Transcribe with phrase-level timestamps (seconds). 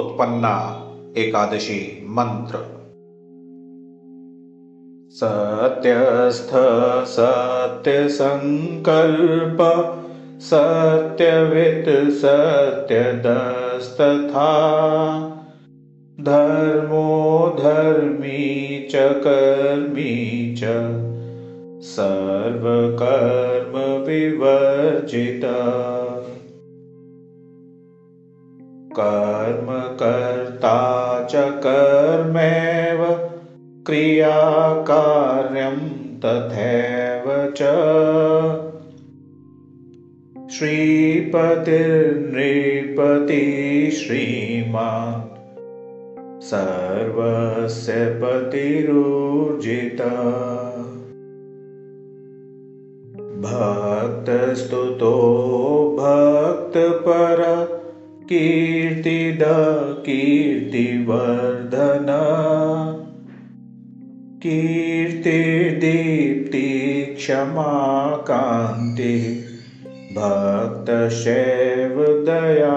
[0.00, 0.54] उत्पन्ना
[1.22, 1.78] एकादशी
[2.14, 2.58] मंत्र
[5.20, 6.50] सत्यस्थ
[7.10, 9.58] सत्य संकल्प
[10.48, 11.88] सत्यवित
[13.26, 14.50] दस्तथा
[16.30, 17.06] धर्मो
[17.62, 18.42] धर्मी
[18.92, 20.20] च कर्मी
[20.62, 20.74] च
[21.96, 23.76] सर्वकर्म
[24.08, 25.52] विवर्जिता
[28.98, 29.68] कर्म
[31.30, 33.00] च कर्मेव
[33.86, 35.76] क्रियाकार्यं
[36.24, 37.26] तथैव
[37.58, 37.70] च
[40.56, 43.42] श्रीपतिर्नृपति
[44.00, 45.22] श्रीमान्
[46.50, 50.10] सर्वस्य पतिरोर्जिता
[53.46, 55.14] भक्तस्तुतो
[56.00, 57.54] भक्तपरा
[58.30, 59.40] कीर्तिवर्धन
[64.42, 65.10] कीर्तिर्दीप्ति
[67.26, 67.70] क्षमा
[68.30, 69.14] कान्ति
[70.18, 72.72] भक्तशैव दया